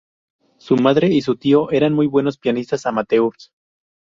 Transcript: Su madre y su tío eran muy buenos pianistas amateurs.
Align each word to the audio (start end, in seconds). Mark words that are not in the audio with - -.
Su 0.57 0.77
madre 0.77 1.09
y 1.09 1.21
su 1.21 1.35
tío 1.35 1.69
eran 1.69 1.93
muy 1.93 2.07
buenos 2.07 2.39
pianistas 2.39 2.87
amateurs. 2.87 3.51